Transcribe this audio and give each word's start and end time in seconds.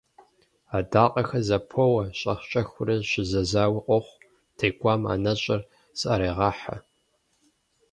Адакъэхэр 0.77 1.43
зэпоуэ, 1.47 2.03
щӀэх-щӀэхыурэ 2.19 2.95
щызэзауи 3.09 3.83
къохъу, 3.85 4.19
текӀуам 4.57 5.01
анэщӀэр 5.13 5.61
зыӀэрегъэхьэ. 5.99 6.77